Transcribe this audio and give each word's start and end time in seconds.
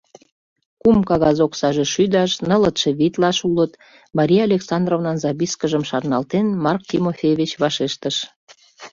—Кум 0.81 0.97
кагаз 1.09 1.37
оксаже 1.45 1.85
шӱдаш, 1.93 2.31
нылытше 2.47 2.89
витлаш 2.99 3.37
улыт,— 3.47 3.71
Мария 4.17 4.43
Александровнан 4.49 5.17
запискыжым 5.23 5.83
шарналтен, 5.89 6.45
Марк 6.63 6.81
Тимофеевич 6.89 7.51
вашештыш. 7.61 8.15